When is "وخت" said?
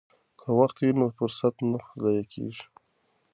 0.59-0.77